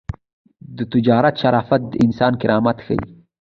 [0.77, 3.01] د تجارت شرافت د انسان کرامت ښيي.